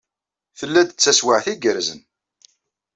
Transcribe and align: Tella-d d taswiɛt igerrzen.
Tella-d 0.57 0.89
d 0.91 0.97
taswiɛt 0.99 1.45
igerrzen. 1.53 2.01